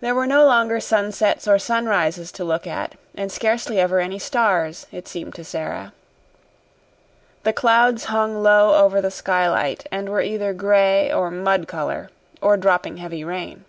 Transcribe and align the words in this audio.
There 0.00 0.14
were 0.14 0.24
no 0.28 0.46
longer 0.46 0.78
sunsets 0.78 1.48
or 1.48 1.58
sunrises 1.58 2.30
to 2.30 2.44
look 2.44 2.64
at, 2.64 2.94
and 3.16 3.32
scarcely 3.32 3.80
ever 3.80 3.98
any 3.98 4.20
stars, 4.20 4.86
it 4.92 5.08
seemed 5.08 5.34
to 5.34 5.42
Sara. 5.42 5.92
The 7.42 7.52
clouds 7.52 8.04
hung 8.04 8.40
low 8.40 8.76
over 8.80 9.00
the 9.00 9.10
skylight 9.10 9.84
and 9.90 10.08
were 10.08 10.22
either 10.22 10.52
gray 10.52 11.10
or 11.12 11.28
mud 11.32 11.66
color, 11.66 12.10
or 12.40 12.56
dropping 12.56 12.98
heavy 12.98 13.24
rain. 13.24 13.64